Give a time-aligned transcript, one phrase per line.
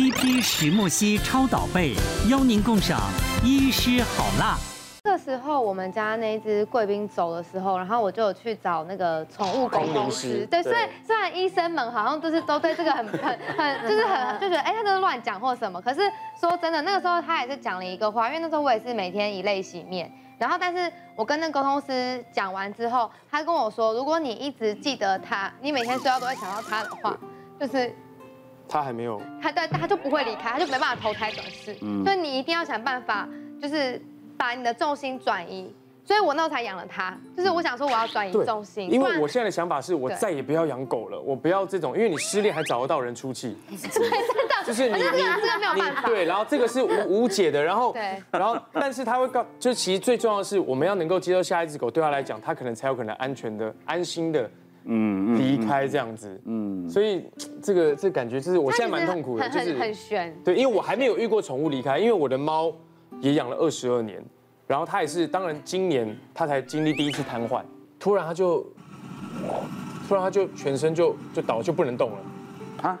[0.00, 1.92] TP 石墨烯超导被，
[2.30, 2.98] 邀您共赏
[3.44, 4.56] 医师好辣。
[5.04, 10.46] 这时候我们家那只贵宾走的时候，然后我就有去找那个宠物沟通师。
[10.46, 15.78] 对，虽然虽然医生们好像都是都对这个很很很 就是很就觉得哎，他都是乱讲或什么。
[15.82, 16.00] 可是
[16.40, 20.10] 说真的，那个时候他也是讲了一个话，因为那时候我也是每天以泪洗面。
[20.38, 27.14] 然后，但是我跟那沟通师讲完之后，他跟我说，如果你一直记得他，你每天睡觉都会想到他的话，
[27.60, 27.94] 就是
[28.70, 31.76] 他还没有，他对他就不会离开，他就没办法投胎转世。
[31.82, 33.28] 嗯，所以你一定要想办法，
[33.60, 34.00] 就是。
[34.40, 35.70] 把你的重心转移，
[36.02, 37.14] 所以我那时候才养了它。
[37.36, 38.90] 就是我想说，我要转移重心。
[38.90, 43.54] 因为我现在的想法是我再也不要养狗了，我不要这种，因为你失恋还找得到人出气。
[43.68, 44.64] 对，真的。
[44.64, 46.08] 就是你，你这个没有办法。
[46.08, 54.50] 对，然后这个是无无解的，然后，对，然后，但是他会告，就其实最重要的是，我们要能够接受下一只狗，对他来讲，他可能才有可能安全的、安心的，
[54.84, 56.88] 嗯，离开这样子，嗯。
[56.88, 57.24] 所以
[57.62, 60.36] 这个这感觉就是我现在蛮痛苦的，就是很悬。
[60.44, 62.72] 对，因为我还没有遇过宠物离开，因为我的猫。
[63.20, 64.24] 也养了二十二年，
[64.68, 67.60] 然后它也是，当然今年它才经历第一次瘫痪，
[67.98, 68.64] 突然它就，
[70.08, 72.18] 突然它就全身就就倒就不能动了，
[72.80, 72.98] 啊，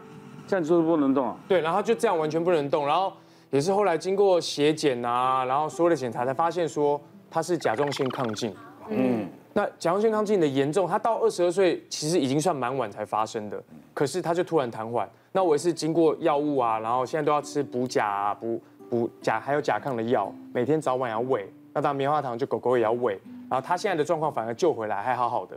[0.48, 1.36] 这样就是不能动啊？
[1.48, 3.12] 对，然后就这样完全不能动，然后
[3.50, 8.52] 也是后来经过血检啊，然后所有的检查才发现说它是甲状腺亢进，
[8.88, 18.60] 嗯，那甲状腺亢进的严重，他到二十二岁其实已经算蛮晚才发生的，可是他就突然瘫痪，那我也是经过药物啊，然后现在都要吃补钾啊补。
[18.88, 21.48] 补钾还有甲亢的药，每天早晚要喂。
[21.72, 23.16] 那当然棉花糖就狗狗也要喂。
[23.48, 25.56] 然后他现在的状况反而救回来还好好的，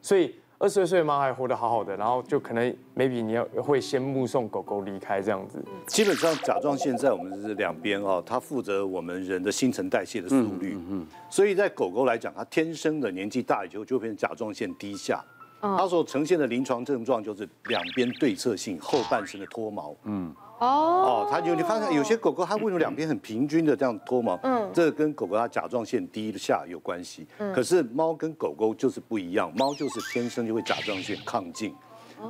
[0.00, 1.96] 所以二十二岁的猫还活得好好的。
[1.96, 5.62] 然后就可能 maybe 你要会先目送狗狗离开这样子。
[5.86, 10.74] 基本上甲状腺在我们是两边哦，它负责我们人的新陈代谢的速率。
[10.74, 11.06] 嗯嗯。
[11.30, 15.24] 所以在狗狗来讲，它天生的年纪大以后就变成甲状腺低下。
[15.60, 19.94] 它所呈现的临床症状就是两边对侧性后半身的脱毛。
[20.04, 20.34] 嗯。
[20.58, 24.38] 哦，它有你发现有些狗狗它为什么两边很平均的这样脱毛？
[24.42, 27.26] 嗯，这个跟狗狗它甲状腺低下有关系。
[27.38, 31.74] 嗯，可是猫跟狗狗就是不一样，猫就是天生就会甲状腺亢进，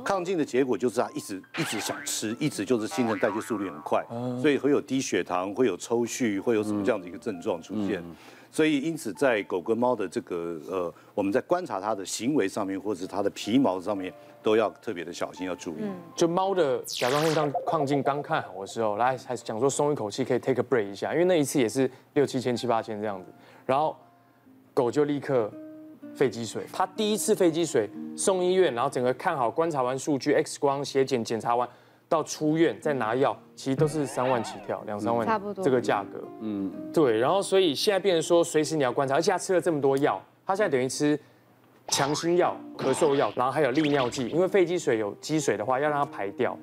[0.05, 4.05] 亢进的结果就是它一直一直想吃，一直就是新陈代谢速率很快，
[4.39, 8.03] 所以会有低血糖，会有抽搐，会有什么这样的一个症状出现。
[8.51, 14.13] 所以因此在狗跟猫的这个呃，我们在观察它的行为上面，或是它的皮毛上面。
[14.41, 15.81] 都要特别的小心，要注意。
[15.81, 23.29] 嗯就猫的甲状腺亢亢进刚看好的时候，来还是想说松一口气，可以 take a break 一下，因为那一次也是六七千、七八千这样子。
[23.65, 23.93] 然后
[24.73, 25.51] 狗就立刻
[26.15, 31.67] 肺积水，它第一次肺积水送医院，然后整个看好观察完数据，X 光、血检检查完
[32.09, 36.21] 到出院再拿药，其实都是三万起跳，两三万差不多这个价格。
[36.41, 37.17] 嗯，对。
[37.17, 41.17] 然后所以现在变成说，随时你要观察，而且他吃了这么多药，他现在等于吃。
[41.91, 46.55] 强心药、咳嗽药，然后还有利尿剂，因为肺积水有积水的话，要让它排掉。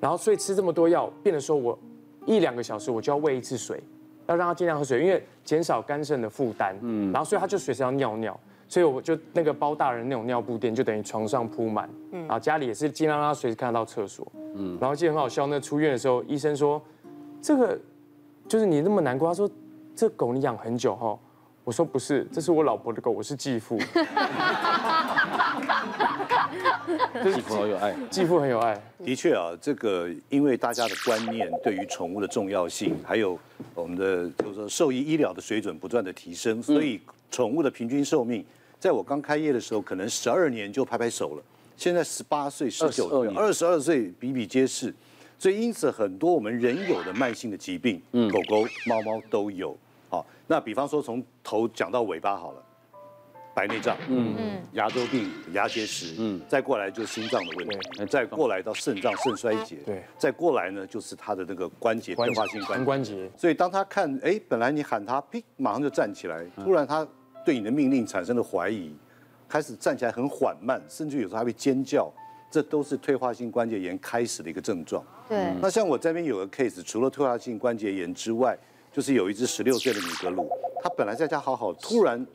[0.00, 1.78] 然后所以吃这么多药，变得说我
[2.26, 3.80] 一两个小时我就要喂一次水，
[4.26, 6.76] 要让他尽量喝水，因为减少肝肾的负担。
[6.82, 7.12] 嗯。
[7.12, 8.36] 然后所以他就随时要尿尿，
[8.66, 11.88] 所以我就那个包大人那种尿布垫，就等于床上铺满。
[12.10, 12.22] 嗯。
[12.22, 14.26] 然后家里也是尽量让他随时看得到厕所。
[14.54, 14.78] 嗯。
[14.80, 16.80] 然后记得很好笑，那出院的时候，医生说，
[17.40, 17.78] 这个
[18.48, 19.50] 就是你那么难过，他说
[19.94, 21.18] 这狗你养很久哈。
[21.64, 23.78] 我说不是，这是我老婆的狗，我是继父。
[27.22, 28.80] 继父好有爱，继父很有爱。
[29.04, 33.38] 的确啊，这个因为大家的观念对于宠物的重要性，还有
[33.76, 38.44] 我们的就是说兽医医疗的水准不断的提升，所以宠物的平均寿命，
[38.80, 41.42] 在我刚开业的时候，可能十二年就拍拍手了。
[41.76, 44.94] 现在十八岁、十九岁、二十二岁比比皆是。
[45.38, 48.00] 所以因此，很多我们人有的慢性的疾病，
[48.30, 49.76] 狗狗、猫猫都有。
[50.08, 52.62] 好，那比方说从头讲到尾巴好了，
[53.52, 54.34] 白内障，嗯。
[54.38, 63.28] 嗯，牙周病、牙结石，嗯，再过来就是心脏的问题，再过来到肾脏肾衰竭，对，再过来呢就是他的那个关节变化性关关节。
[63.36, 67.06] 所以当他看，哎，本来你喊他，砰，马上就站起来，突然他
[67.44, 68.94] 对你的命令产生了怀疑，
[69.52, 72.10] 开始站起来很缓慢，甚至有时候还会尖叫，
[72.50, 75.04] 这都是退化性关节炎开始的一个症状。
[75.28, 78.58] 对，那像我这边有个 case，除了退化性关节炎之外。
[78.94, 80.46] 就是有一只十六岁的米格鲁，
[80.82, 82.26] 它本来在家好好，突然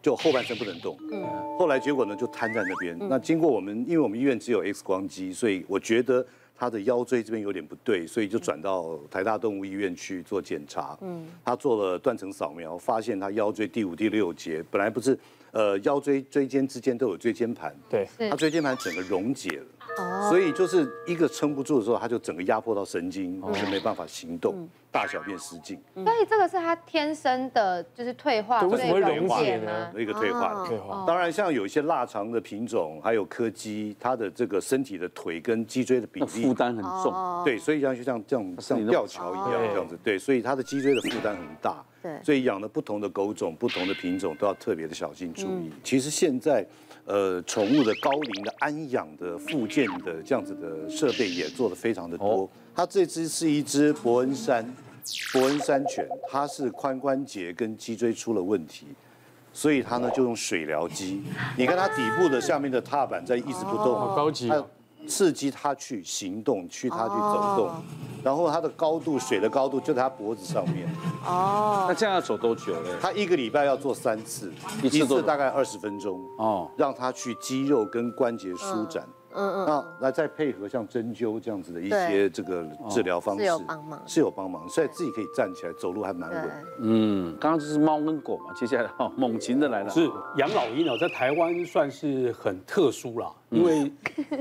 [0.00, 1.20] 就后半身不能动，嗯，
[1.58, 2.96] 后来结果呢就瘫在那边。
[3.10, 6.24] 那经过我们，因为我们医院只有 X 光机，所以我觉得
[6.56, 10.96] 他的腰椎这边有点不对，所以就转到台大动物医院去做检查。
[11.02, 15.18] 嗯，他做了断层扫描，发现他腰椎第五、第六节本来不是，
[15.50, 19.66] 呃，腰椎椎间之间都有椎间盘，对，他椎间盘整个溶解了。
[20.28, 25.78] 所以就是一个撑不住的时候，他就整个压迫到神经，就没办法行动，大小便失禁。
[25.94, 29.90] 所以这个是他天生的，就是退化，为什么会溶解呢？
[29.92, 30.02] 呢？
[30.02, 31.04] 一个退化的退化。
[31.06, 37.44] 当然，像有一些腊肠的品种，还有柯基，它的这个身体的腿跟脊椎的比例负担很重。
[37.44, 41.84] 对，所以像就像这样像吊桥一样这样子，对，所以它的脊椎的负担很大。
[42.02, 45.70] 对，所以养了不同的狗种、不同的品种都要特别的小心注意。
[45.82, 46.66] 其实现在。
[47.06, 52.48] 呃，宠物的高龄的安养的附件的这样子的设备也做的非常的多。
[52.74, 54.64] 它这只是一只伯恩山，
[55.32, 58.86] 伯恩山犬，它是髋关节跟脊椎出了问题，
[59.52, 61.22] 所以它呢就用水疗机。
[61.58, 64.50] 你看它底部的下面的踏板在一直不动，好高级。
[65.06, 67.70] 刺激他去行动，去他去走动，
[68.22, 70.88] 然后他的高度，水的高度就在他脖子上面。
[71.26, 72.90] 哦，那这样要走多久呢？
[73.00, 74.52] 他一个礼拜要做三次，
[74.82, 76.20] 一次大概二十分钟。
[76.38, 79.04] 哦，让他去肌肉跟关节舒展。
[79.06, 86.50] 嗯嗯嗯，那来再配合像针灸这样子的一些这个治疗方式，是有帮忙，是有帮忙，所以自己可以站起来走路还蛮稳。
[86.80, 89.90] 嗯，刚刚这是猫跟狗嘛，接下来哈猛禽的来了。
[89.90, 93.90] 是养老鹰哦，在台湾算是很特殊啦，因为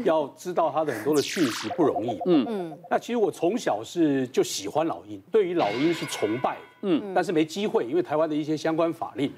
[0.04, 2.20] 要知道它的很多的讯息不容易。
[2.26, 6.58] 嗯嗯，那其实我从小是就喜欢老鹰，对于老鹰是崇拜。
[6.86, 9.32] 嗯，但是没机会，因为台湾的一些相关法令。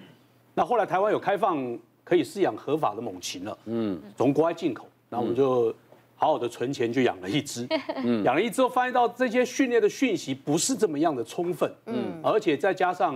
[0.55, 1.57] 那后来台湾有开放
[2.03, 3.57] 可以饲养合法的猛禽了。
[3.65, 4.87] 嗯，从国外进口。
[5.15, 5.73] 然后我们就
[6.17, 7.65] 好好的存钱，就养了一只。
[8.03, 11.71] 嗯， 养了一只后，发现到这些训练的讯息不是这么样的充分。
[11.85, 13.15] 嗯，而且再加上，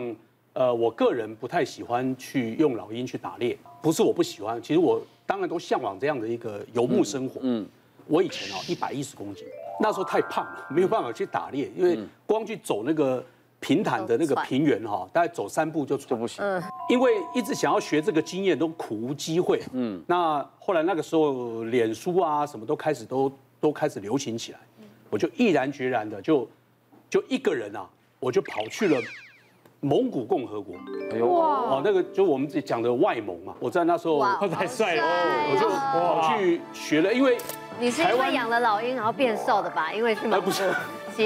[0.53, 3.57] 呃，我个人不太喜欢去用老鹰去打猎。
[3.81, 7.41] 不是我不喜欢，其实我当然都向往这样的一个游牧生活。
[7.43, 7.67] 嗯，
[8.07, 9.43] 我以前哦一百一十公斤，
[9.81, 13.21] 那时候太胖了，没有办法去打猎，因为光去走那个。
[13.59, 16.43] 平坦的那个平原哈，大概走三步就就不行，
[16.89, 19.61] 因为一直想要学这个经验都苦无机会。
[19.73, 24.59] 嗯，那后来那个时候，脸书啊什么都开始都都开始流行起来，
[25.09, 26.47] 我就毅然决然的就
[27.09, 27.85] 就一个人啊，
[28.19, 29.01] 我就跑去了
[29.81, 30.75] 蒙古共和国。
[31.11, 31.27] 哎呦。
[31.27, 31.47] 哇！
[31.69, 35.03] 哦，那个就我们自己讲的外蒙嘛，我在那时候 太帅了，
[35.51, 37.37] 我就跑去学了，因为
[37.79, 39.93] 你是因为养了老鹰然后变瘦的吧？
[39.93, 40.49] 因为是蒙古。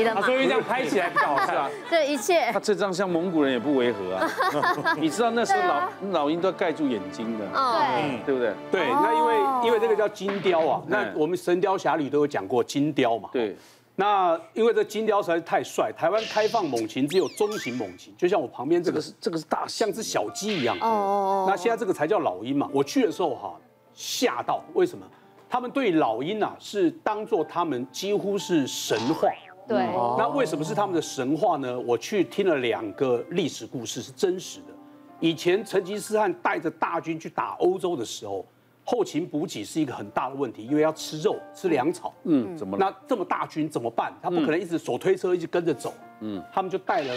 [0.01, 2.50] 他所以这样拍起来比较好看， 这一切。
[2.54, 4.30] 他这张像蒙古人也不违和啊。
[4.98, 8.54] 你知道那时候老老鹰都要盖住眼睛的，对，对不对？
[8.72, 13.28] 对，那因为因为这个叫金雕啊，那我们《神雕侠侣》都有讲过金雕嘛。
[13.34, 13.56] 对。
[13.95, 20.75] 那因为这金雕实在是太帅，台湾开放猛禽只有中型猛禽，就像我旁边这个是这个是大像只小鸡一样。
[20.81, 21.45] 哦哦。
[21.48, 22.68] 那现在这个才叫老鹰嘛。
[22.74, 23.54] 我去的时候哈，
[23.94, 25.06] 吓到，为什么？
[25.48, 29.30] 他们对老鹰啊是当做他们几乎是神话。
[29.68, 29.86] 对，
[30.18, 31.80] 那为什么是他们的神话呢？
[31.80, 34.74] 我去听了两个历史故事，是真实的。
[35.19, 38.45] 以前成吉思汗带着大军去打欧洲的时候，
[38.83, 42.13] 后勤补给是一个很大的问题，因为要吃肉、吃粮草。
[42.24, 42.75] 嗯，怎么？
[42.77, 44.13] 那这么大军怎么办？
[44.21, 45.94] 他不可能一直手推车一直跟着走。
[46.19, 47.13] 嗯，他们就带了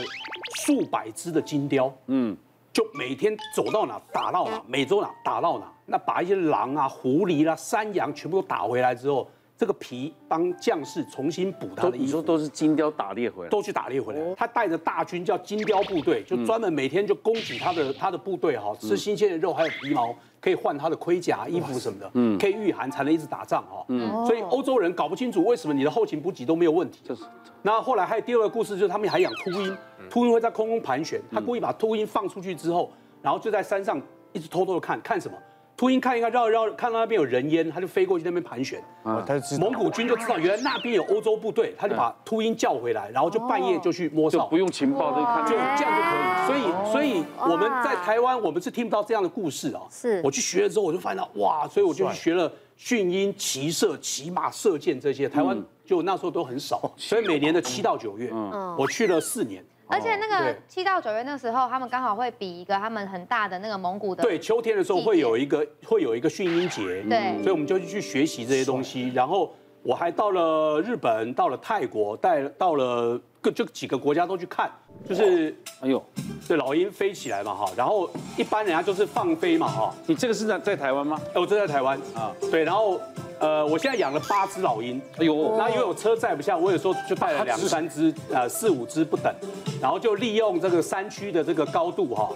[0.55, 1.93] 数百只的金雕。
[2.07, 2.37] 嗯，
[2.73, 5.67] 就每天走到哪打到哪，每周哪打到哪。
[5.85, 9.29] 那把一些狼啊、狐狸啦、啊、山羊全部都打回来之后。
[9.59, 14.35] 这个皮帮将士重新补他的衣服，你说都是金雕打猎回来，都去打猎回来。
[14.35, 23.83] 他带着大军叫金雕部队，就专门每天就供给他的他的部队哈，吃新鲜的肉，还有皮毛可以换他的盔甲、衣服什么的，嗯，可以御寒，才能一直打仗哈。
[23.89, 27.01] 嗯，所以欧洲人搞不清楚为什么你的后勤补给都没有问题。
[27.03, 27.25] 就是，
[27.63, 29.77] 那后来还有第二个故事，就是他们还养秃鹰，
[30.11, 32.93] 秃鹰会在空中盘旋，他故意把秃鹰放出去之后，
[33.23, 33.99] 然后就在山上
[34.35, 35.39] 一直偷偷的看看什么。
[35.77, 38.83] 秃鹰看一看，绕绕，看到那边有人烟，他就飞过去那边盘旋。
[39.03, 39.65] 啊，他就知道。
[39.65, 46.57] 蒙古军就知道原来那边有欧洲部队，他就把秃鹰叫回来，然后就半夜就去摸哨，不用情报就看，就这样就可以。
[46.57, 49.83] 所以，所以我们在台湾，我们是听不到这样的故事啊。
[49.91, 50.23] 是。
[50.25, 55.29] 我去学了之后，我就发现到哇，所以我就去学了训鹰、骑射、骑马、射箭这些。
[55.29, 58.33] 台湾就那时候都很少，所以每年的七到九月，
[58.79, 59.63] 我去了四年。
[59.89, 64.23] 而且那个七到九月那时候，他们刚好会比一个他们很大的那个蒙古的。
[64.23, 67.03] 对，秋天的时候会有一个会有一个训鹰节。
[67.09, 67.41] 对。
[67.43, 69.11] 所以我们就去学习这些东西。
[69.15, 74.69] 然后我还到了日本，到了泰国，带到了各就几个国家都去看，
[75.09, 76.05] 就是哎呦，
[76.49, 77.71] 这老鹰飞起来嘛哈。
[77.77, 79.95] 然后一般人家就是放飞嘛哈。
[80.05, 81.21] 你这个是在在台湾吗？
[81.29, 82.35] 哎，我这在台湾啊。
[82.51, 83.01] 对，然后。
[83.39, 89.31] 呃，我现在养了八只老鹰，哎呦，那因为我车载不下，我有时候就带了两三只，呃，四五只不等，
[89.79, 92.31] 然后就利用这个山区的这个高度哈，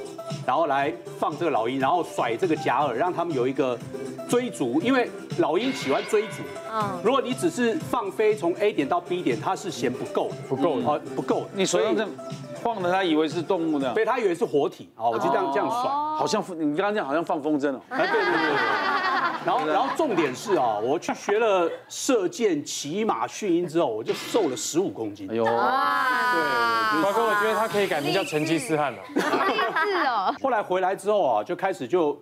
[0.46, 3.78] 然后来放这个老鹰，然后甩这个假饵，让他们有一个
[4.30, 6.37] 追逐，因为老鹰喜欢追逐。
[6.72, 12.08] 嗯，如果你只是放飞从 A 点到 B 点，它是嫌不够，不够，啊，不够，你所以这样
[12.62, 18.56] 晃的，他以为是动物呢，所以他以为是活体，啊，我就这样这样甩，好像你刚刚这样好像放风筝哦，哎，对对对对。
[19.42, 25.26] 然后然后重点是啊，我去学了射箭、骑马、训鹰之后，我就瘦了十五公斤。
[25.30, 25.52] 哎呦，对，
[27.02, 28.99] 瓜哥，我觉得他可以改名叫成吉思汗了。
[29.16, 30.34] 是哦。
[30.42, 32.20] 后来回来之后啊，就开始就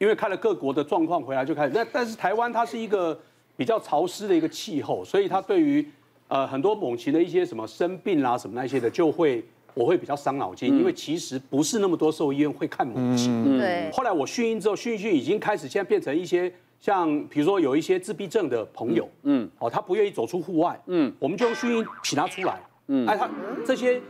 [0.00, 1.72] 因为看了各国的状况，回来就开始。
[1.74, 3.16] 那但是台湾它是一个
[3.54, 5.86] 比较潮湿的一个气候，所以它对于
[6.28, 13.58] 呃很多猛禽的一些什么生病啦什么那些的，就会我会比较伤脑筋，因为其实不是那么多兽医院会看猛禽。
[13.58, 13.90] 对。
[13.92, 16.50] 后来我训鹰之后，训一训已经开始现在变成一些。
[16.80, 23.28] 像比如说有一些自闭症的朋友，嗯，哦，他不愿意走出户外，嗯，我们就用训鹰请他出来，嗯，哎，他
[23.66, 24.00] 这些。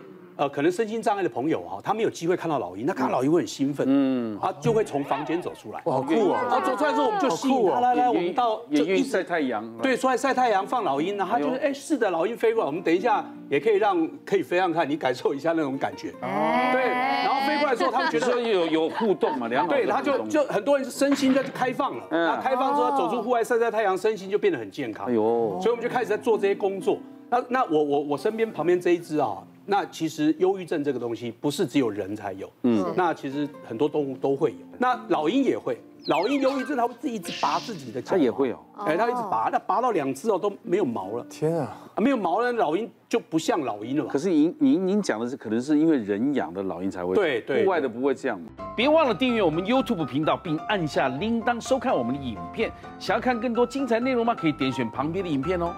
[0.41, 6.41] 呃，可能身心障碍的朋友哈，他没有机会看到老鹰，那看到老鹰会很兴奋，嗯，他就会从房间走出来，好酷啊！
[6.49, 26.97] 然后走出来之后，我们就吸引他，来来，我们到就一晒太阳，对，出来晒太阳放老鹰，然后他就是哎，是的，老鹰飞过来，我们等一下也可以让可以飞上看，你感受一下那种感觉，对，然后飞过来之后，他们觉得有有互动嘛，良好，对，他就就很多人是身心就开放了，那开放之后走出户外晒晒太阳，身心就变得很健康，哎呦，所以我们就开始在做这些工作。
[27.29, 29.37] 那那我我我身边旁边这一只啊。
[29.67, 34.59] 那其实忧郁症这个东西不是只有人才有，嗯，那其实很多动物都会有。
[34.79, 41.25] 那老鹰也会，老鹰忧郁症它会自己一直拔自己的脚，它也会有，哎，它一直拔，那拔到两只哦都没有毛了。
[41.31, 44.11] 天啊，没有毛了，老鹰就不像老鹰了吧。
[44.11, 48.41] 可是您您您讲的是，可能是因为人养的老鹰才会，对对，户外的不会这样。
[48.75, 52.73] 别忘了订阅我们 YouTube 频道，并按下铃铛收看我们的影片。
[52.99, 54.35] 想要看更多精彩内容吗？
[54.35, 55.73] 可以点选旁边的影片哦。